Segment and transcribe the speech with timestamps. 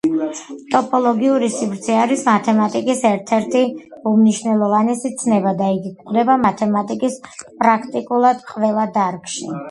[0.73, 3.59] ტოპოლოგიური სივრცე არის მათემატიკის ერთ-ერთი
[4.11, 7.19] უმნიშვნელოვანესი ცნება და იგი გვხვდება მათემატიკის
[7.61, 9.51] პრაქტიკულად ყველა დარგში.